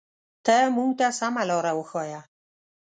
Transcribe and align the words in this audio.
ته 0.45 0.55
مونږ 0.75 0.91
ته 0.99 1.07
سمه 1.19 1.43
لاره 1.49 1.71
وښایه. 1.75 2.21